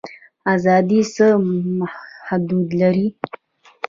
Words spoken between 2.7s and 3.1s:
لري؟